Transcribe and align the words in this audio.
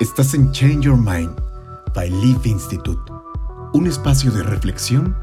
Estás 0.00 0.34
en 0.34 0.50
Change 0.50 0.86
Your 0.86 0.96
Mind 0.96 1.40
by 1.94 2.10
Leaf 2.10 2.44
Institute, 2.46 3.12
un 3.74 3.86
espacio 3.86 4.32
de 4.32 4.42
reflexión 4.42 5.16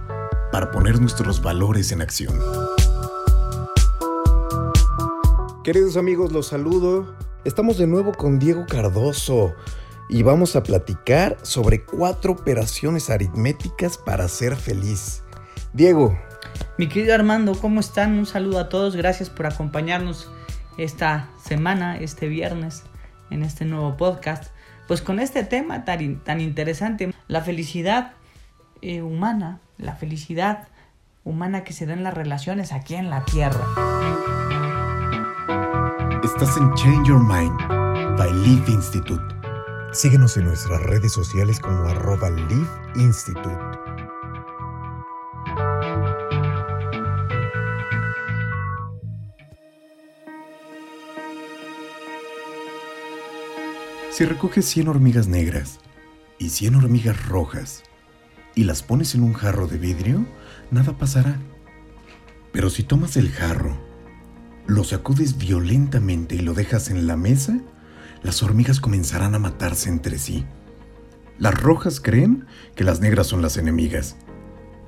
para 0.49 0.71
poner 0.71 0.97
nuestros 1.01 1.41
valores 1.41 1.91
en 1.91 2.01
acción. 2.01 2.39
Queridos 5.65 5.97
amigos, 5.97 6.31
los 6.31 6.47
saludo. 6.47 7.13
Estamos 7.43 7.77
de 7.77 7.85
nuevo 7.85 8.13
con 8.13 8.39
Diego 8.39 8.65
Cardoso 8.65 9.53
y 10.07 10.23
vamos 10.23 10.55
a 10.55 10.63
platicar 10.63 11.37
sobre 11.41 11.83
cuatro 11.83 12.31
operaciones 12.31 13.09
aritméticas 13.09 13.97
para 13.97 14.29
ser 14.29 14.55
feliz. 14.55 15.21
Diego. 15.73 16.17
Mi 16.77 16.87
querido 16.87 17.13
Armando, 17.13 17.55
¿cómo 17.59 17.81
están? 17.81 18.17
Un 18.17 18.25
saludo 18.25 18.59
a 18.59 18.69
todos. 18.69 18.95
Gracias 18.95 19.29
por 19.29 19.47
acompañarnos 19.47 20.31
esta 20.77 21.29
semana, 21.45 21.97
este 21.97 22.29
viernes, 22.29 22.83
en 23.31 23.43
este 23.43 23.65
nuevo 23.65 23.97
podcast. 23.97 24.45
Pues 24.91 25.01
con 25.01 25.21
este 25.21 25.45
tema 25.45 25.85
tan, 25.85 26.19
tan 26.21 26.41
interesante, 26.41 27.15
la 27.29 27.39
felicidad 27.39 28.11
eh, 28.81 29.01
humana, 29.01 29.61
la 29.77 29.95
felicidad 29.95 30.67
humana 31.23 31.63
que 31.63 31.71
se 31.71 31.85
da 31.85 31.93
en 31.93 32.03
las 32.03 32.13
relaciones 32.13 32.73
aquí 32.73 32.95
en 32.95 33.09
la 33.09 33.23
Tierra. 33.23 33.65
Estás 36.21 36.57
en 36.57 36.73
Change 36.73 37.07
Your 37.07 37.23
Mind 37.23 37.57
by 38.17 38.33
Leaf 38.45 38.67
Institute. 38.67 39.23
Síguenos 39.93 40.35
en 40.35 40.43
nuestras 40.47 40.83
redes 40.83 41.13
sociales 41.13 41.61
como 41.61 41.87
arroba 41.87 42.29
Leaf 42.29 42.69
Institute. 42.97 43.70
Si 54.21 54.27
recoges 54.27 54.67
100 54.67 54.87
hormigas 54.87 55.27
negras 55.27 55.79
y 56.37 56.49
100 56.49 56.75
hormigas 56.75 57.25
rojas 57.25 57.81
y 58.53 58.65
las 58.65 58.83
pones 58.83 59.15
en 59.15 59.23
un 59.23 59.33
jarro 59.33 59.65
de 59.65 59.79
vidrio, 59.79 60.27
nada 60.69 60.95
pasará. 60.95 61.39
Pero 62.51 62.69
si 62.69 62.83
tomas 62.83 63.17
el 63.17 63.31
jarro, 63.31 63.75
lo 64.67 64.83
sacudes 64.83 65.39
violentamente 65.39 66.35
y 66.35 66.41
lo 66.41 66.53
dejas 66.53 66.91
en 66.91 67.07
la 67.07 67.17
mesa, 67.17 67.61
las 68.21 68.43
hormigas 68.43 68.79
comenzarán 68.79 69.33
a 69.33 69.39
matarse 69.39 69.89
entre 69.89 70.19
sí. 70.19 70.45
Las 71.39 71.59
rojas 71.59 71.99
creen 71.99 72.45
que 72.75 72.83
las 72.83 72.99
negras 72.99 73.25
son 73.25 73.41
las 73.41 73.57
enemigas, 73.57 74.17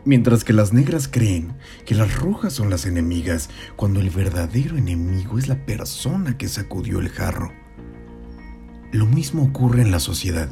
mientras 0.05 0.43
que 0.43 0.53
las 0.53 0.73
negras 0.73 1.07
creen 1.07 1.57
que 1.87 1.95
las 1.95 2.17
rojas 2.17 2.53
son 2.53 2.69
las 2.69 2.85
enemigas, 2.85 3.49
cuando 3.77 3.99
el 3.99 4.11
verdadero 4.11 4.77
enemigo 4.77 5.39
es 5.39 5.47
la 5.47 5.65
persona 5.65 6.37
que 6.37 6.47
sacudió 6.47 6.99
el 6.99 7.09
jarro. 7.09 7.62
Lo 8.93 9.07
mismo 9.07 9.41
ocurre 9.41 9.81
en 9.81 9.89
la 9.89 9.99
sociedad. 9.99 10.49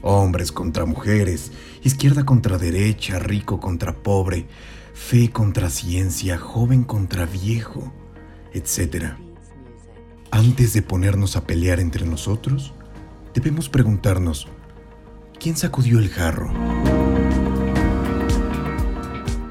Hombres 0.00 0.50
contra 0.50 0.86
mujeres, 0.86 1.52
izquierda 1.82 2.24
contra 2.24 2.56
derecha, 2.56 3.18
rico 3.18 3.60
contra 3.60 4.02
pobre, 4.02 4.46
fe 4.94 5.30
contra 5.30 5.68
ciencia, 5.68 6.38
joven 6.38 6.84
contra 6.84 7.26
viejo, 7.26 7.92
etc. 8.54 9.12
Antes 10.30 10.72
de 10.72 10.80
ponernos 10.80 11.36
a 11.36 11.44
pelear 11.44 11.80
entre 11.80 12.06
nosotros, 12.06 12.72
debemos 13.34 13.68
preguntarnos, 13.68 14.48
¿quién 15.38 15.54
sacudió 15.54 15.98
el 15.98 16.08
jarro? 16.08 16.50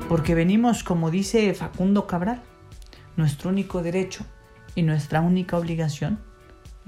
Porque 0.08 0.34
venimos, 0.34 0.84
como 0.84 1.12
dice 1.12 1.54
Facundo 1.54 2.08
Cabral, 2.08 2.42
nuestro 3.18 3.52
único 3.52 3.84
derecho 3.84 4.26
y 4.74 4.82
nuestra 4.82 5.22
única 5.22 5.60
obligación 5.60 6.28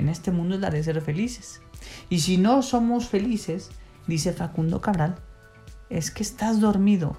en 0.02 0.10
este 0.10 0.32
mundo 0.32 0.56
es 0.56 0.62
la 0.62 0.70
de 0.70 0.84
ser 0.84 1.02
felices. 1.02 1.62
Y 2.10 2.20
si 2.20 2.38
no 2.38 2.62
somos 2.62 3.08
felices, 3.08 3.70
dice 4.08 4.34
Facundo 4.34 4.82
Cabral, 4.82 5.16
es 5.90 6.12
que 6.12 6.24
estás 6.24 6.60
dormido, 6.60 7.16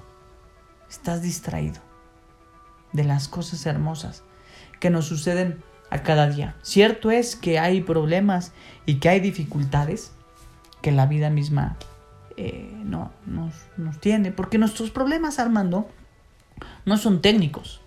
estás 0.91 1.22
distraído 1.22 1.81
de 2.92 3.04
las 3.04 3.28
cosas 3.28 3.65
hermosas 3.66 4.25
que 4.81 4.91
nos 4.91 5.06
suceden 5.06 5.62
a 5.91 6.03
cada 6.03 6.28
día. 6.28 6.56
Cierto 6.62 7.10
es 7.10 7.37
que 7.37 7.59
hay 7.59 7.82
problemas 7.82 8.53
y 8.84 8.97
que 8.97 9.09
hay 9.09 9.21
dificultades 9.21 10.12
que 10.81 10.91
la 10.91 11.06
vida 11.06 11.31
misma 11.31 11.76
eh, 12.37 12.72
no, 12.84 13.12
nos, 13.26 13.54
nos 13.76 14.00
tiene, 14.00 14.32
porque 14.32 14.59
nuestros 14.59 14.91
problemas, 14.91 15.38
Armando, 15.38 15.88
no 16.84 16.97
son 16.97 17.22
técnicos. 17.22 17.81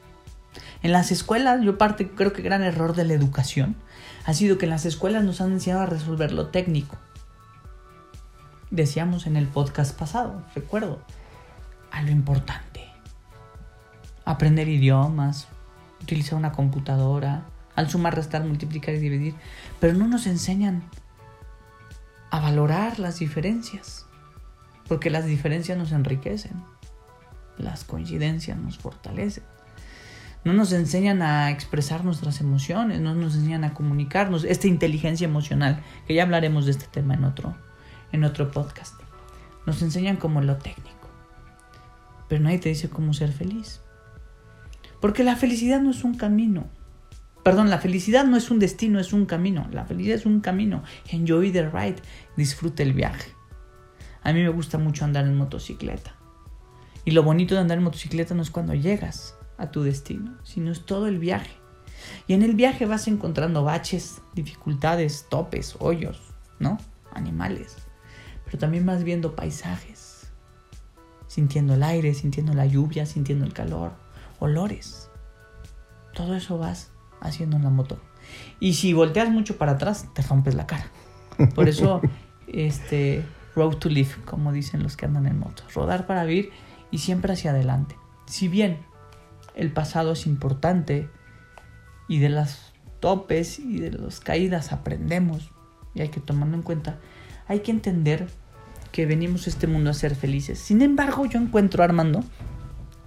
En 0.85 0.91
las 0.91 1.11
escuelas, 1.11 1.63
yo 1.63 1.79
parte, 1.79 2.11
creo 2.11 2.31
que 2.31 2.43
gran 2.43 2.61
error 2.61 2.93
de 2.93 3.05
la 3.05 3.15
educación 3.15 3.75
ha 4.23 4.35
sido 4.35 4.59
que 4.59 4.67
en 4.67 4.69
las 4.69 4.85
escuelas 4.85 5.23
nos 5.23 5.41
han 5.41 5.51
enseñado 5.51 5.81
a 5.81 5.87
resolver 5.87 6.31
lo 6.31 6.49
técnico. 6.49 6.95
Decíamos 8.69 9.25
en 9.25 9.35
el 9.35 9.47
podcast 9.47 9.97
pasado, 9.97 10.43
recuerdo, 10.53 11.01
a 11.89 12.03
lo 12.03 12.11
importante. 12.11 12.85
Aprender 14.25 14.67
idiomas, 14.67 15.47
utilizar 16.03 16.37
una 16.37 16.51
computadora, 16.51 17.45
al 17.75 17.89
sumar, 17.89 18.13
restar, 18.13 18.45
multiplicar 18.45 18.93
y 18.93 18.99
dividir, 18.99 19.33
pero 19.79 19.95
no 19.95 20.07
nos 20.07 20.27
enseñan 20.27 20.83
a 22.29 22.39
valorar 22.39 22.99
las 22.99 23.17
diferencias, 23.17 24.05
porque 24.87 25.09
las 25.09 25.25
diferencias 25.25 25.79
nos 25.79 25.91
enriquecen, 25.91 26.63
las 27.57 27.85
coincidencias 27.85 28.59
nos 28.59 28.77
fortalecen 28.77 29.43
no 30.45 30.53
nos 30.53 30.71
enseñan 30.71 31.23
a 31.23 31.49
expresar 31.49 32.05
nuestras 32.05 32.39
emociones, 32.39 33.01
no 33.01 33.15
nos 33.15 33.35
enseñan 33.35 33.63
a 33.63 33.73
comunicarnos, 33.73 34.43
esta 34.43 34.67
inteligencia 34.67 35.25
emocional, 35.25 35.81
que 36.07 36.13
ya 36.13 36.21
hablaremos 36.21 36.65
de 36.65 36.71
este 36.71 36.85
tema 36.85 37.15
en 37.15 37.23
otro, 37.23 37.57
en 38.11 38.23
otro 38.23 38.51
podcast. 38.51 38.93
Nos 39.65 39.81
enseñan 39.81 40.17
como 40.17 40.41
lo 40.41 40.57
técnico, 40.57 41.09
pero 42.29 42.43
nadie 42.43 42.59
te 42.59 42.69
dice 42.69 42.89
cómo 42.89 43.13
ser 43.13 43.31
feliz. 43.31 43.81
Porque 45.01 45.23
la 45.23 45.35
felicidad 45.35 45.81
no 45.81 45.89
es 45.89 46.03
un 46.03 46.13
camino. 46.13 46.67
Perdón, 47.43 47.71
la 47.71 47.79
felicidad 47.79 48.23
no 48.25 48.37
es 48.37 48.51
un 48.51 48.59
destino, 48.59 48.99
es 48.99 49.13
un 49.13 49.25
camino. 49.25 49.67
La 49.71 49.85
felicidad 49.85 50.17
es 50.17 50.25
un 50.25 50.41
camino. 50.41 50.83
Enjoy 51.09 51.51
the 51.51 51.69
ride, 51.69 51.97
disfruta 52.37 52.81
el 52.83 52.93
viaje. 52.93 53.31
A 54.23 54.31
mí 54.31 54.41
me 54.41 54.49
gusta 54.49 54.77
mucho 54.77 55.05
andar 55.05 55.25
en 55.25 55.37
motocicleta. 55.37 56.15
Y 57.03 57.11
lo 57.11 57.21
bonito 57.23 57.53
de 57.53 57.61
andar 57.61 57.77
en 57.77 57.83
motocicleta 57.83 58.33
no 58.33 58.41
es 58.41 58.49
cuando 58.49 58.73
llegas, 58.73 59.35
a 59.57 59.71
tu 59.71 59.83
destino, 59.83 60.35
sino 60.43 60.71
es 60.71 60.85
todo 60.85 61.07
el 61.07 61.19
viaje. 61.19 61.51
Y 62.27 62.33
en 62.33 62.43
el 62.43 62.55
viaje 62.55 62.85
vas 62.85 63.07
encontrando 63.07 63.63
baches, 63.63 64.21
dificultades, 64.33 65.27
topes, 65.29 65.75
hoyos, 65.79 66.21
¿no? 66.59 66.77
Animales. 67.13 67.77
Pero 68.45 68.57
también 68.59 68.85
vas 68.85 69.03
viendo 69.03 69.35
paisajes, 69.35 70.27
sintiendo 71.27 71.73
el 71.73 71.83
aire, 71.83 72.13
sintiendo 72.13 72.53
la 72.53 72.65
lluvia, 72.65 73.05
sintiendo 73.05 73.45
el 73.45 73.53
calor, 73.53 73.93
olores. 74.39 75.09
Todo 76.13 76.35
eso 76.35 76.57
vas 76.57 76.91
haciendo 77.21 77.57
en 77.57 77.63
la 77.63 77.69
moto. 77.69 77.99
Y 78.59 78.73
si 78.73 78.93
volteas 78.93 79.29
mucho 79.29 79.57
para 79.57 79.73
atrás, 79.73 80.07
te 80.13 80.21
rompes 80.21 80.55
la 80.55 80.67
cara. 80.67 80.87
Por 81.53 81.67
eso, 81.67 82.01
este, 82.47 83.25
road 83.55 83.77
to 83.77 83.89
live, 83.89 84.15
como 84.25 84.51
dicen 84.51 84.83
los 84.83 84.95
que 84.95 85.05
andan 85.05 85.27
en 85.27 85.39
moto. 85.39 85.63
Rodar 85.73 86.05
para 86.05 86.23
vivir 86.25 86.51
y 86.91 86.99
siempre 86.99 87.33
hacia 87.33 87.51
adelante. 87.51 87.97
Si 88.27 88.47
bien 88.47 88.79
el 89.55 89.71
pasado 89.71 90.11
es 90.13 90.27
importante 90.27 91.09
y 92.07 92.19
de 92.19 92.29
las 92.29 92.73
topes 92.99 93.59
y 93.59 93.79
de 93.79 93.91
las 93.91 94.19
caídas 94.19 94.71
aprendemos 94.71 95.51
y 95.93 96.01
hay 96.01 96.09
que 96.09 96.19
tomarlo 96.19 96.55
en 96.55 96.61
cuenta. 96.61 96.99
Hay 97.47 97.59
que 97.59 97.71
entender 97.71 98.27
que 98.91 99.05
venimos 99.05 99.47
a 99.47 99.49
este 99.49 99.67
mundo 99.67 99.89
a 99.89 99.93
ser 99.93 100.15
felices. 100.15 100.59
Sin 100.59 100.81
embargo, 100.81 101.25
yo 101.25 101.39
encuentro, 101.39 101.83
Armando, 101.83 102.23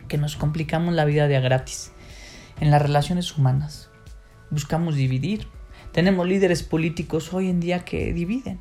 que 0.09 0.19
nos 0.19 0.37
complicamos 0.37 0.95
la 0.95 1.05
vida 1.05 1.29
de 1.29 1.37
a 1.37 1.41
gratis 1.41 1.93
en 2.61 2.71
las 2.71 2.83
relaciones 2.83 3.37
humanas. 3.37 3.91
Buscamos 4.51 4.97
dividir. 4.97 5.47
Tenemos 5.93 6.27
líderes 6.27 6.63
políticos 6.63 7.33
hoy 7.33 7.49
en 7.49 7.61
día 7.61 7.85
que 7.85 8.13
dividen, 8.13 8.61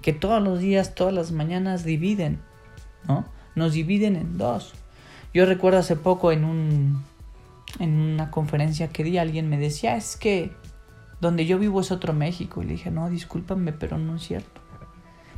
que 0.00 0.12
todos 0.12 0.42
los 0.42 0.60
días, 0.60 0.94
todas 0.94 1.12
las 1.12 1.32
mañanas 1.32 1.84
dividen, 1.84 2.40
¿no? 3.06 3.26
Nos 3.54 3.74
dividen 3.74 4.16
en 4.16 4.38
dos. 4.38 4.72
Yo 5.34 5.46
recuerdo 5.46 5.78
hace 5.78 5.96
poco 5.96 6.32
en 6.32 6.44
un 6.44 7.02
en 7.78 7.98
una 7.98 8.30
conferencia 8.30 8.88
que 8.88 9.04
di, 9.04 9.18
alguien 9.18 9.48
me 9.48 9.58
decía, 9.58 9.96
es 9.96 10.16
que 10.16 10.52
donde 11.20 11.46
yo 11.46 11.58
vivo 11.58 11.80
es 11.80 11.92
otro 11.92 12.12
México. 12.12 12.62
Y 12.62 12.66
le 12.66 12.72
dije, 12.72 12.90
no, 12.90 13.08
discúlpame, 13.08 13.72
pero 13.72 13.96
no 13.98 14.16
es 14.16 14.22
cierto. 14.22 14.60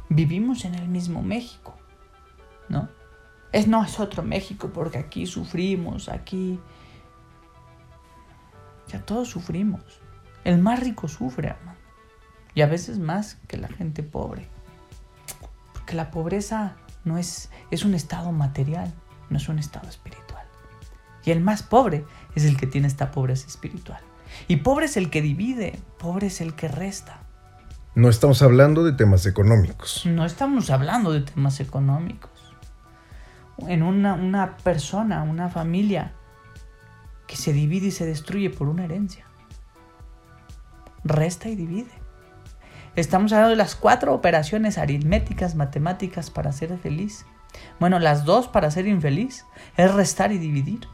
Vivimos 0.08 0.64
en 0.64 0.74
el 0.74 0.88
mismo 0.88 1.22
México, 1.22 1.76
¿no? 2.68 2.88
Es 3.52 3.68
no, 3.68 3.84
es 3.84 4.00
otro 4.00 4.22
México, 4.22 4.70
porque 4.72 4.98
aquí 4.98 5.26
sufrimos, 5.26 6.08
aquí... 6.08 6.58
Ya 8.88 9.00
todos 9.04 9.28
sufrimos. 9.28 9.82
El 10.44 10.58
más 10.58 10.80
rico 10.80 11.08
sufre, 11.08 11.48
hermano. 11.48 11.78
Y 12.54 12.62
a 12.62 12.66
veces 12.66 12.98
más 12.98 13.36
que 13.46 13.56
la 13.56 13.68
gente 13.68 14.02
pobre. 14.02 14.48
Porque 15.72 15.94
la 15.94 16.10
pobreza 16.10 16.76
no 17.04 17.18
es, 17.18 17.50
es 17.70 17.84
un 17.84 17.94
estado 17.94 18.32
material, 18.32 18.92
no 19.30 19.36
es 19.36 19.48
un 19.48 19.58
estado 19.58 19.88
espiritual. 19.88 20.46
Y 21.24 21.30
el 21.30 21.40
más 21.40 21.62
pobre 21.62 22.04
es 22.34 22.44
el 22.44 22.56
que 22.56 22.66
tiene 22.66 22.86
esta 22.86 23.10
pobreza 23.10 23.46
espiritual. 23.46 24.00
Y 24.48 24.56
pobre 24.56 24.86
es 24.86 24.96
el 24.96 25.10
que 25.10 25.22
divide, 25.22 25.78
pobre 25.98 26.26
es 26.28 26.40
el 26.40 26.54
que 26.54 26.68
resta. 26.68 27.20
No 27.94 28.08
estamos 28.08 28.42
hablando 28.42 28.82
de 28.82 28.92
temas 28.92 29.24
económicos. 29.26 30.04
No 30.04 30.24
estamos 30.24 30.70
hablando 30.70 31.12
de 31.12 31.20
temas 31.20 31.60
económicos. 31.60 32.30
En 33.68 33.84
una, 33.84 34.14
una 34.14 34.56
persona, 34.56 35.22
una 35.22 35.48
familia 35.48 36.12
que 37.28 37.36
se 37.36 37.52
divide 37.52 37.86
y 37.86 37.90
se 37.92 38.04
destruye 38.04 38.50
por 38.50 38.68
una 38.68 38.84
herencia. 38.84 39.26
Resta 41.04 41.48
y 41.48 41.54
divide. 41.54 41.92
Estamos 42.96 43.32
hablando 43.32 43.50
de 43.50 43.56
las 43.56 43.74
cuatro 43.76 44.14
operaciones 44.14 44.78
aritméticas, 44.78 45.54
matemáticas 45.54 46.30
para 46.30 46.52
ser 46.52 46.76
feliz. 46.78 47.26
Bueno, 47.78 47.98
las 47.98 48.24
dos 48.24 48.48
para 48.48 48.70
ser 48.70 48.86
infeliz 48.86 49.44
es 49.76 49.92
restar 49.92 50.32
y 50.32 50.38
dividir. 50.38 50.88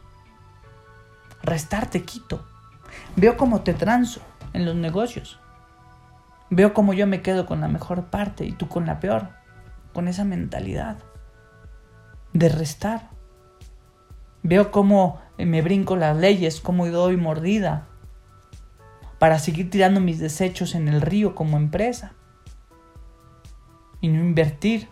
Restar 1.42 1.88
te 1.88 2.02
quito. 2.02 2.44
Veo 3.16 3.36
cómo 3.36 3.62
te 3.62 3.74
transo 3.74 4.20
en 4.52 4.64
los 4.64 4.74
negocios. 4.74 5.38
Veo 6.50 6.74
cómo 6.74 6.92
yo 6.92 7.06
me 7.06 7.22
quedo 7.22 7.46
con 7.46 7.60
la 7.60 7.68
mejor 7.68 8.06
parte 8.06 8.44
y 8.44 8.52
tú 8.52 8.68
con 8.68 8.86
la 8.86 9.00
peor. 9.00 9.28
Con 9.92 10.08
esa 10.08 10.24
mentalidad 10.24 10.98
de 12.32 12.48
restar. 12.48 13.10
Veo 14.42 14.70
cómo 14.70 15.20
me 15.36 15.62
brinco 15.62 15.96
las 15.96 16.16
leyes, 16.16 16.60
cómo 16.60 16.86
doy 16.86 17.16
mordida 17.16 17.86
para 19.18 19.38
seguir 19.38 19.68
tirando 19.70 20.00
mis 20.00 20.18
desechos 20.18 20.74
en 20.74 20.88
el 20.88 21.02
río 21.02 21.34
como 21.34 21.58
empresa 21.58 22.14
y 24.00 24.08
no 24.08 24.20
invertir 24.20 24.88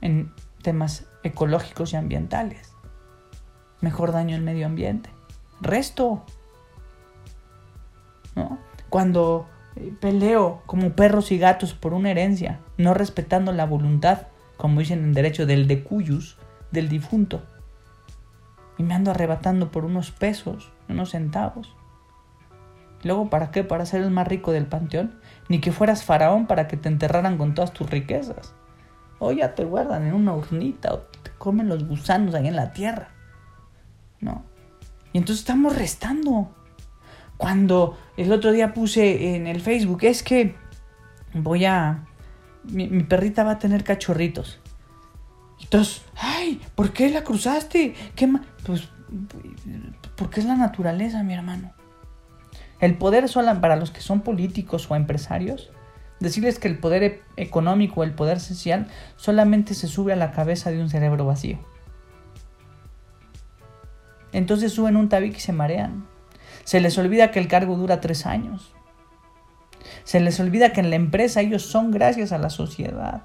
en 0.00 0.32
temas 0.62 1.06
ecológicos 1.24 1.92
y 1.92 1.96
ambientales. 1.96 2.72
Mejor 3.80 4.12
daño 4.12 4.36
al 4.36 4.42
medio 4.42 4.66
ambiente. 4.66 5.10
Resto. 5.60 6.24
¿No? 8.34 8.58
Cuando 8.88 9.46
eh, 9.76 9.92
peleo 10.00 10.62
como 10.66 10.92
perros 10.92 11.32
y 11.32 11.38
gatos 11.38 11.74
por 11.74 11.94
una 11.94 12.10
herencia, 12.10 12.60
no 12.76 12.94
respetando 12.94 13.52
la 13.52 13.66
voluntad, 13.66 14.28
como 14.56 14.80
dicen 14.80 15.04
en 15.04 15.12
derecho, 15.12 15.46
del 15.46 15.66
decuyus, 15.66 16.36
del 16.70 16.88
difunto. 16.88 17.42
Y 18.76 18.82
me 18.82 18.94
ando 18.94 19.10
arrebatando 19.10 19.70
por 19.70 19.84
unos 19.84 20.10
pesos, 20.10 20.72
unos 20.88 21.10
centavos. 21.10 21.74
Luego, 23.04 23.30
¿para 23.30 23.50
qué? 23.50 23.62
¿Para 23.62 23.86
ser 23.86 24.02
el 24.02 24.10
más 24.10 24.26
rico 24.26 24.52
del 24.52 24.66
panteón? 24.66 25.20
Ni 25.48 25.60
que 25.60 25.72
fueras 25.72 26.04
faraón 26.04 26.46
para 26.46 26.66
que 26.66 26.76
te 26.76 26.88
enterraran 26.88 27.38
con 27.38 27.54
todas 27.54 27.72
tus 27.72 27.88
riquezas. 27.88 28.54
O 29.18 29.32
ya 29.32 29.54
te 29.54 29.64
guardan 29.64 30.06
en 30.06 30.14
una 30.14 30.34
urnita 30.34 30.92
o 30.92 30.98
te 30.98 31.30
comen 31.38 31.68
los 31.68 31.86
gusanos 31.86 32.34
ahí 32.34 32.48
en 32.48 32.56
la 32.56 32.72
tierra. 32.72 33.08
¿No? 34.20 34.44
Y 35.12 35.18
entonces 35.18 35.40
estamos 35.40 35.76
restando. 35.76 36.54
Cuando 37.36 37.96
el 38.16 38.32
otro 38.32 38.52
día 38.52 38.74
puse 38.74 39.36
en 39.36 39.46
el 39.46 39.60
Facebook, 39.60 40.00
es 40.02 40.22
que 40.22 40.54
voy 41.34 41.64
a... 41.64 42.04
Mi, 42.64 43.02
perrita 43.04 43.44
va 43.44 43.52
a 43.52 43.58
tener 43.58 43.84
cachorritos. 43.84 44.60
Entonces, 45.60 46.02
ay, 46.16 46.60
¿por 46.74 46.92
qué 46.92 47.08
la 47.10 47.24
cruzaste? 47.24 47.94
¿Qué 48.14 48.28
Pues 48.64 48.88
porque 50.16 50.40
es 50.40 50.46
la 50.46 50.56
naturaleza, 50.56 51.22
mi 51.22 51.34
hermano. 51.34 51.72
El 52.80 52.96
poder 52.96 53.28
solo 53.28 53.60
para 53.60 53.76
los 53.76 53.90
que 53.90 54.00
son 54.00 54.20
políticos 54.20 54.86
o 54.90 54.96
empresarios, 54.96 55.70
decirles 56.20 56.58
que 56.58 56.68
el 56.68 56.78
poder 56.78 57.02
e-, 57.02 57.22
económico 57.36 58.00
o 58.00 58.04
el 58.04 58.12
poder 58.12 58.40
social 58.40 58.88
solamente 59.16 59.74
se 59.74 59.88
sube 59.88 60.12
a 60.12 60.16
la 60.16 60.32
cabeza 60.32 60.70
de 60.70 60.80
un 60.80 60.90
cerebro 60.90 61.24
vacío. 61.24 61.58
Entonces 64.38 64.72
suben 64.72 64.96
un 64.96 65.08
tabique 65.08 65.38
y 65.38 65.40
se 65.40 65.52
marean. 65.52 66.06
Se 66.62 66.80
les 66.80 66.96
olvida 66.96 67.32
que 67.32 67.40
el 67.40 67.48
cargo 67.48 67.76
dura 67.76 68.00
tres 68.00 68.24
años. 68.24 68.72
Se 70.04 70.20
les 70.20 70.38
olvida 70.38 70.72
que 70.72 70.78
en 70.78 70.90
la 70.90 70.96
empresa 70.96 71.40
ellos 71.40 71.62
son 71.62 71.90
gracias 71.90 72.30
a 72.30 72.38
la 72.38 72.48
sociedad, 72.48 73.24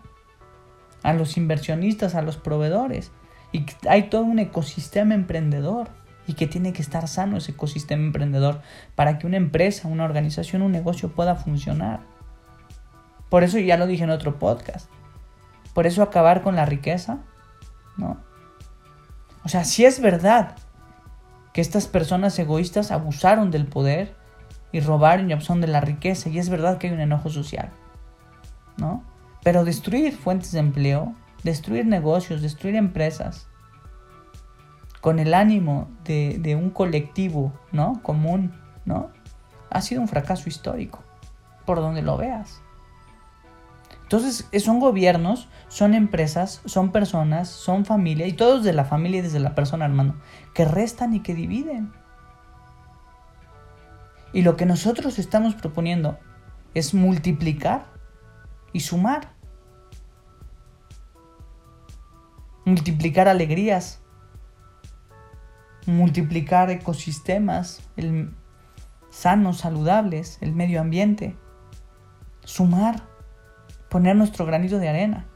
a 1.04 1.13
los 1.13 1.38
inversionistas, 1.38 2.15
a 2.15 2.24
los 2.24 2.38
proveedores. 2.38 3.12
Y 3.51 3.63
hay 3.88 4.10
todo 4.10 4.24
un 4.24 4.39
ecosistema 4.39 5.13
emprendedor 5.13 5.89
y 6.25 6.33
que 6.33 6.48
tiene 6.48 6.74
que 6.74 6.81
estar 6.81 7.07
sano 7.07 7.38
ese 7.38 7.51
ecosistema 7.51 8.01
emprendedor 8.01 8.62
para 8.95 9.19
que 9.19 9.27
una 9.27 9.38
empresa, 9.38 9.88
una 9.88 10.06
organización, 10.06 10.63
un 10.63 10.71
negocio 10.71 11.10
pueda 11.10 11.36
funcionar. 11.36 12.00
Por 13.30 13.44
eso 13.44 13.60
ya 13.60 13.77
lo 13.77 13.86
dije 13.86 14.04
en 14.04 14.10
otro 14.10 14.39
podcast. 14.39 14.89
Por 15.75 15.86
eso 15.86 16.01
acabar 16.01 16.42
con 16.42 16.56
la 16.56 16.65
riqueza, 16.65 17.19
¿no? 17.98 18.18
O 19.44 19.50
sea, 19.50 19.63
si 19.63 19.86
es 19.86 20.01
verdad 20.01 20.56
que 21.53 21.61
estas 21.61 21.88
personas 21.88 22.38
egoístas 22.39 22.91
abusaron 22.91 23.51
del 23.51 23.67
poder 23.67 24.15
y 24.71 24.79
robaron 24.79 25.29
y 25.29 25.33
abusaron 25.33 25.61
de 25.61 25.67
la 25.67 25.81
riqueza. 25.81 26.29
Y 26.29 26.39
es 26.39 26.50
verdad 26.50 26.79
que 26.79 26.88
hay 26.88 26.94
un 26.94 27.00
enojo 27.00 27.29
social, 27.29 27.69
¿no? 28.77 29.03
Pero 29.44 29.63
destruir 29.63 30.13
fuentes 30.13 30.51
de 30.51 30.59
empleo, 30.59 31.13
destruir 31.44 31.85
negocios, 31.85 32.41
destruir 32.41 32.75
empresas, 32.75 33.47
con 35.00 35.19
el 35.19 35.33
ánimo 35.33 35.89
de, 36.05 36.38
de 36.39 36.55
un 36.55 36.69
colectivo, 36.69 37.53
¿no? 37.71 38.01
Común, 38.01 38.53
¿no? 38.85 39.11
Ha 39.69 39.81
sido 39.81 40.01
un 40.01 40.07
fracaso 40.07 40.50
histórico, 40.50 41.03
por 41.65 41.79
donde 41.79 42.01
lo 42.01 42.17
veas. 42.17 42.61
Entonces, 44.13 44.48
son 44.63 44.80
gobiernos, 44.80 45.48
son 45.69 45.95
empresas, 45.95 46.62
son 46.65 46.92
personas, 46.92 47.50
son 47.50 47.83
familia, 47.83 48.27
y 48.27 48.33
todos 48.33 48.63
de 48.63 48.71
la 48.71 48.86
familia 48.86 49.18
y 49.18 49.21
desde 49.24 49.39
la 49.39 49.56
persona, 49.56 49.86
hermano, 49.86 50.21
que 50.54 50.65
restan 50.65 51.15
y 51.15 51.21
que 51.21 51.33
dividen. 51.33 51.92
Y 54.31 54.44
lo 54.44 54.56
que 54.56 54.68
nosotros 54.68 55.18
estamos 55.18 55.56
proponiendo 55.56 56.19
es 56.75 56.94
multiplicar 56.94 57.88
y 58.71 58.81
sumar. 58.81 59.33
Multiplicar 62.65 63.27
alegrías, 63.27 64.04
multiplicar 65.88 66.69
ecosistemas 66.69 67.81
sanos, 69.10 69.57
saludables, 69.57 70.38
el 70.42 70.54
medio 70.54 70.81
ambiente, 70.81 71.36
sumar 72.44 73.12
poner 73.93 74.15
nuestro 74.15 74.47
granito 74.47 74.79
de 74.79 74.89
arena. 74.89 75.27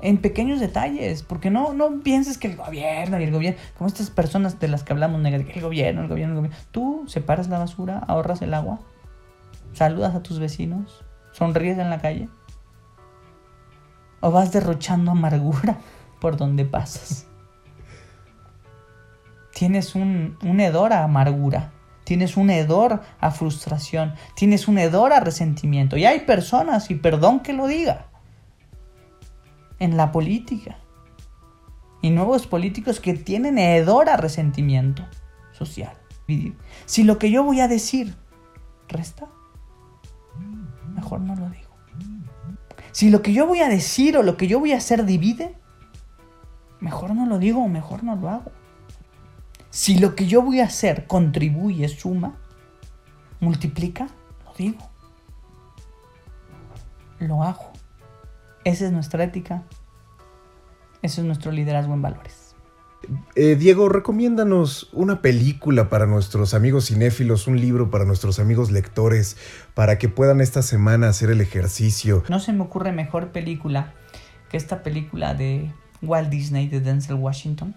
En 0.00 0.16
pequeños 0.16 0.58
detalles, 0.58 1.22
porque 1.22 1.50
no, 1.50 1.74
no 1.74 2.00
pienses 2.00 2.38
que 2.38 2.48
el 2.48 2.56
gobierno 2.56 3.20
y 3.20 3.24
el 3.24 3.30
gobierno, 3.30 3.60
como 3.76 3.86
estas 3.86 4.08
personas 4.08 4.58
de 4.58 4.68
las 4.68 4.82
que 4.82 4.94
hablamos, 4.94 5.22
el 5.22 5.60
gobierno, 5.60 6.00
el 6.00 6.08
gobierno, 6.08 6.32
el 6.32 6.36
gobierno. 6.38 6.58
Tú 6.70 7.04
separas 7.06 7.48
la 7.50 7.58
basura, 7.58 7.98
ahorras 7.98 8.40
el 8.40 8.54
agua, 8.54 8.80
saludas 9.74 10.14
a 10.14 10.22
tus 10.22 10.38
vecinos, 10.38 11.04
sonríes 11.32 11.76
en 11.76 11.90
la 11.90 12.00
calle, 12.00 12.30
o 14.20 14.30
vas 14.30 14.52
derrochando 14.52 15.10
amargura 15.10 15.80
por 16.18 16.38
donde 16.38 16.64
pasas. 16.64 17.26
Tienes 19.52 19.94
un, 19.94 20.38
un 20.42 20.60
hedor 20.60 20.94
a 20.94 21.04
amargura 21.04 21.72
tienes 22.10 22.36
un 22.36 22.50
hedor 22.50 23.02
a 23.20 23.30
frustración, 23.30 24.14
tienes 24.34 24.66
un 24.66 24.78
hedor 24.78 25.12
a 25.12 25.20
resentimiento. 25.20 25.96
Y 25.96 26.06
hay 26.06 26.22
personas, 26.22 26.90
y 26.90 26.96
perdón 26.96 27.38
que 27.38 27.52
lo 27.52 27.68
diga, 27.68 28.06
en 29.78 29.96
la 29.96 30.10
política. 30.10 30.76
Y 32.02 32.10
nuevos 32.10 32.48
políticos 32.48 32.98
que 32.98 33.14
tienen 33.14 33.58
hedor 33.58 34.08
a 34.08 34.16
resentimiento 34.16 35.06
social. 35.52 35.96
Si 36.84 37.04
lo 37.04 37.16
que 37.20 37.30
yo 37.30 37.44
voy 37.44 37.60
a 37.60 37.68
decir 37.68 38.16
resta, 38.88 39.28
mejor 40.92 41.20
no 41.20 41.36
lo 41.36 41.48
digo. 41.48 41.70
Si 42.90 43.10
lo 43.10 43.22
que 43.22 43.32
yo 43.32 43.46
voy 43.46 43.60
a 43.60 43.68
decir 43.68 44.16
o 44.16 44.24
lo 44.24 44.36
que 44.36 44.48
yo 44.48 44.58
voy 44.58 44.72
a 44.72 44.78
hacer 44.78 45.04
divide, 45.04 45.54
mejor 46.80 47.14
no 47.14 47.26
lo 47.26 47.38
digo 47.38 47.62
o 47.62 47.68
mejor 47.68 48.02
no 48.02 48.16
lo 48.16 48.30
hago. 48.30 48.50
Si 49.70 49.98
lo 49.98 50.14
que 50.16 50.26
yo 50.26 50.42
voy 50.42 50.60
a 50.60 50.64
hacer 50.64 51.06
contribuye, 51.06 51.88
suma, 51.88 52.36
multiplica, 53.38 54.08
lo 54.44 54.52
digo. 54.56 54.90
Lo 57.20 57.42
hago. 57.42 57.70
Esa 58.64 58.86
es 58.86 58.92
nuestra 58.92 59.24
ética. 59.24 59.62
Ese 61.02 61.20
es 61.20 61.26
nuestro 61.26 61.52
liderazgo 61.52 61.94
en 61.94 62.02
valores. 62.02 62.54
Eh, 63.34 63.56
Diego, 63.56 63.88
recomiéndanos 63.88 64.90
una 64.92 65.22
película 65.22 65.88
para 65.88 66.06
nuestros 66.06 66.52
amigos 66.52 66.86
cinéfilos, 66.86 67.46
un 67.46 67.58
libro 67.58 67.90
para 67.90 68.04
nuestros 68.04 68.38
amigos 68.38 68.70
lectores, 68.70 69.36
para 69.74 69.98
que 69.98 70.08
puedan 70.08 70.40
esta 70.40 70.62
semana 70.62 71.08
hacer 71.08 71.30
el 71.30 71.40
ejercicio. 71.40 72.22
No 72.28 72.40
se 72.40 72.52
me 72.52 72.62
ocurre 72.62 72.92
mejor 72.92 73.28
película 73.28 73.94
que 74.50 74.56
esta 74.56 74.82
película 74.82 75.34
de 75.34 75.72
Walt 76.02 76.28
Disney 76.28 76.68
de 76.68 76.80
Denzel 76.80 77.16
Washington. 77.16 77.74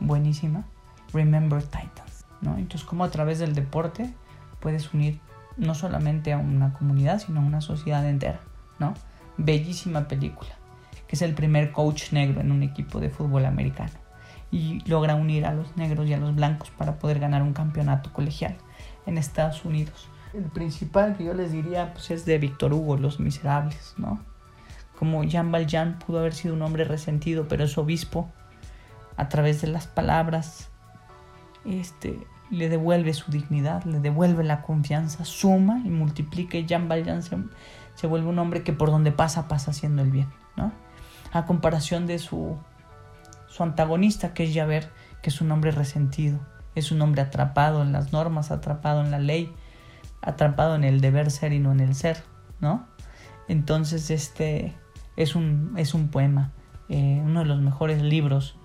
Buenísima. 0.00 0.64
Remember 1.12 1.62
Titans, 1.62 2.24
¿no? 2.40 2.56
Entonces, 2.56 2.86
cómo 2.86 3.04
a 3.04 3.10
través 3.10 3.38
del 3.38 3.54
deporte 3.54 4.14
puedes 4.60 4.92
unir 4.94 5.20
no 5.56 5.74
solamente 5.74 6.32
a 6.32 6.38
una 6.38 6.72
comunidad, 6.72 7.18
sino 7.20 7.40
a 7.40 7.44
una 7.44 7.60
sociedad 7.60 8.08
entera, 8.08 8.40
¿no? 8.78 8.94
Bellísima 9.36 10.08
película, 10.08 10.50
que 11.06 11.16
es 11.16 11.22
el 11.22 11.34
primer 11.34 11.72
coach 11.72 12.12
negro 12.12 12.40
en 12.40 12.52
un 12.52 12.62
equipo 12.62 13.00
de 13.00 13.10
fútbol 13.10 13.44
americano 13.44 14.02
y 14.52 14.80
logra 14.86 15.14
unir 15.14 15.46
a 15.46 15.54
los 15.54 15.76
negros 15.76 16.06
y 16.06 16.12
a 16.12 16.18
los 16.18 16.34
blancos 16.34 16.70
para 16.70 16.98
poder 16.98 17.18
ganar 17.18 17.42
un 17.42 17.54
campeonato 17.54 18.12
colegial 18.12 18.56
en 19.06 19.18
Estados 19.18 19.64
Unidos. 19.64 20.08
El 20.34 20.44
principal 20.44 21.16
que 21.16 21.24
yo 21.24 21.34
les 21.34 21.52
diría 21.52 21.92
pues, 21.94 22.10
es 22.10 22.24
de 22.26 22.38
Víctor 22.38 22.72
Hugo, 22.72 22.96
Los 22.96 23.18
Miserables, 23.18 23.94
¿no? 23.96 24.20
Como 24.98 25.24
Jean 25.24 25.50
Valjean 25.50 25.98
pudo 25.98 26.20
haber 26.20 26.34
sido 26.34 26.54
un 26.54 26.62
hombre 26.62 26.84
resentido, 26.84 27.48
pero 27.48 27.64
es 27.64 27.76
obispo, 27.76 28.30
a 29.16 29.28
través 29.28 29.60
de 29.62 29.68
las 29.68 29.86
palabras, 29.86 30.70
este, 31.64 32.26
le 32.50 32.68
devuelve 32.68 33.14
su 33.14 33.30
dignidad, 33.30 33.84
le 33.84 34.00
devuelve 34.00 34.44
la 34.44 34.62
confianza, 34.62 35.24
suma 35.24 35.80
y 35.84 35.88
multiplica 35.88 36.58
y 36.58 36.66
Jean 36.66 36.88
Valjean 36.88 37.22
se, 37.22 37.38
se 37.94 38.06
vuelve 38.06 38.28
un 38.28 38.38
hombre 38.38 38.62
que 38.62 38.72
por 38.72 38.90
donde 38.90 39.10
pasa, 39.10 39.48
pasa 39.48 39.70
haciendo 39.70 40.02
el 40.02 40.10
bien, 40.10 40.28
¿no? 40.56 40.72
A 41.32 41.46
comparación 41.46 42.06
de 42.06 42.18
su, 42.18 42.58
su 43.48 43.62
antagonista, 43.62 44.34
que 44.34 44.44
es 44.44 44.54
Javert, 44.54 44.90
que 45.22 45.30
es 45.30 45.40
un 45.40 45.50
hombre 45.50 45.70
resentido, 45.70 46.40
es 46.74 46.92
un 46.92 47.00
hombre 47.00 47.22
atrapado 47.22 47.82
en 47.82 47.92
las 47.92 48.12
normas, 48.12 48.50
atrapado 48.50 49.02
en 49.02 49.10
la 49.10 49.18
ley, 49.18 49.50
atrapado 50.20 50.74
en 50.74 50.84
el 50.84 51.00
deber 51.00 51.30
ser 51.30 51.52
y 51.52 51.58
no 51.58 51.72
en 51.72 51.80
el 51.80 51.94
ser, 51.94 52.22
¿no? 52.60 52.86
Entonces 53.48 54.10
este 54.10 54.74
es 55.16 55.34
un, 55.34 55.72
es 55.76 55.94
un 55.94 56.08
poema, 56.08 56.52
eh, 56.88 57.20
uno 57.24 57.40
de 57.40 57.46
los 57.46 57.60
mejores 57.60 58.02
libros 58.02 58.56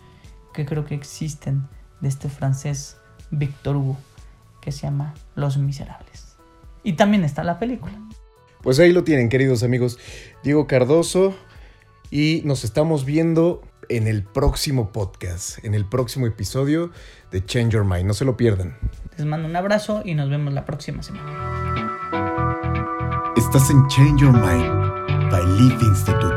que 0.53 0.65
creo 0.65 0.85
que 0.85 0.95
existen 0.95 1.67
de 2.01 2.07
este 2.09 2.29
francés 2.29 2.97
Victor 3.31 3.75
Hugo, 3.75 3.97
que 4.61 4.71
se 4.71 4.81
llama 4.83 5.13
Los 5.35 5.57
Miserables. 5.57 6.37
Y 6.83 6.93
también 6.93 7.23
está 7.23 7.43
la 7.43 7.59
película. 7.59 7.93
Pues 8.61 8.79
ahí 8.79 8.91
lo 8.91 9.03
tienen, 9.03 9.29
queridos 9.29 9.63
amigos. 9.63 9.97
Diego 10.43 10.67
Cardoso, 10.67 11.35
y 12.09 12.41
nos 12.45 12.63
estamos 12.63 13.05
viendo 13.05 13.61
en 13.89 14.07
el 14.07 14.23
próximo 14.23 14.91
podcast, 14.91 15.63
en 15.63 15.73
el 15.73 15.85
próximo 15.85 16.27
episodio 16.27 16.91
de 17.31 17.45
Change 17.45 17.73
Your 17.73 17.85
Mind. 17.85 18.05
No 18.05 18.13
se 18.13 18.25
lo 18.25 18.37
pierdan. 18.37 18.77
Les 19.17 19.25
mando 19.25 19.47
un 19.47 19.55
abrazo 19.55 20.01
y 20.05 20.13
nos 20.13 20.29
vemos 20.29 20.53
la 20.53 20.65
próxima 20.65 21.03
semana. 21.03 21.47
Estás 23.35 23.69
en 23.69 23.87
Change 23.87 24.21
Your 24.21 24.33
Mind 24.33 25.31
by 25.31 25.45
Leaf 25.59 25.81
Institute, 25.81 26.35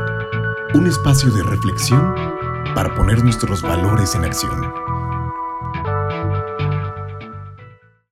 un 0.73 0.87
espacio 0.87 1.29
de 1.31 1.43
reflexión 1.43 2.15
para 2.75 2.93
poner 2.95 3.23
nuestros 3.23 3.61
valores 3.61 4.15
en 4.15 4.23
acción. 4.23 4.90